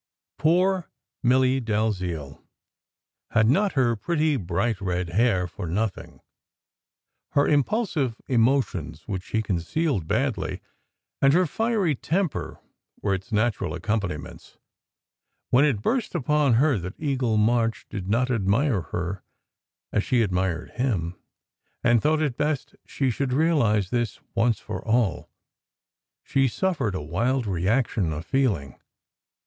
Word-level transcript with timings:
Poor 0.39 0.89
Milly 1.21 1.59
Dalziel 1.61 2.41
had 3.29 3.47
not 3.47 3.73
her 3.73 3.95
pretty, 3.95 4.35
bright 4.35 4.81
red 4.81 5.09
hair 5.09 5.45
for 5.45 5.67
nothing. 5.67 6.21
Her 7.33 7.47
impulsive 7.47 8.15
emotions, 8.27 9.03
which 9.07 9.21
she 9.21 9.43
concealed 9.43 10.07
badly, 10.07 10.59
and 11.21 11.33
her 11.33 11.45
fiery 11.45 11.93
temper 11.93 12.59
were 12.99 13.13
its 13.13 13.31
natural 13.31 13.75
accompani 13.77 14.19
ments. 14.19 14.57
When 15.51 15.65
it 15.65 15.83
burst 15.83 16.15
upon 16.15 16.53
her 16.55 16.79
that 16.79 16.99
Eagle 16.99 17.37
March 17.37 17.85
did 17.87 18.07
not 18.07 18.31
admire 18.31 18.81
her 18.81 19.23
as 19.91 20.03
she 20.03 20.23
admired 20.23 20.71
him, 20.71 21.15
and 21.83 22.01
thought 22.01 22.23
it 22.23 22.37
best 22.37 22.75
she 22.87 23.11
should 23.11 23.33
realize 23.33 23.91
this 23.91 24.19
once 24.33 24.59
for 24.59 24.83
all, 24.83 25.29
she 26.23 26.47
suffered 26.47 26.95
a 26.95 27.03
wild 27.03 27.45
reaction 27.45 28.11
of 28.11 28.25
feeling. 28.25 28.79